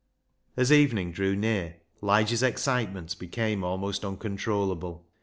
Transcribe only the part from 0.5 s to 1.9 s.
As eveningdrew near,